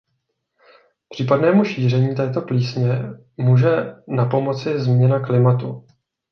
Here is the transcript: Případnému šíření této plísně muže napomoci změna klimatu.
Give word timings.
Případnému 1.09 1.63
šíření 1.65 2.15
této 2.15 2.41
plísně 2.41 2.99
muže 3.37 3.69
napomoci 4.07 4.79
změna 4.79 5.19
klimatu. 5.25 5.85